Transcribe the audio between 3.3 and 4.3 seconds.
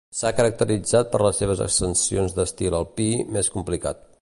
més complicat.